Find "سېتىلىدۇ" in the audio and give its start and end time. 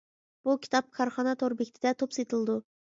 2.21-2.63